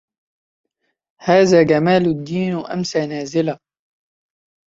هذا 1.21 1.63
جمال 1.63 2.05
الدين 2.17 2.53
أمسى 2.73 3.05
نازلا 3.07 3.59